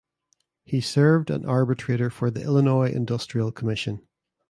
[0.63, 4.01] He served an arbitrator for the Illinois Industrial Commission.